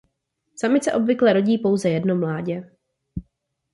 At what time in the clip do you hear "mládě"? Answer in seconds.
2.15-2.69